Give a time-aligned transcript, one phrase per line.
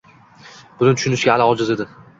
[0.81, 1.93] Buni tushunishga hali ojiz edi.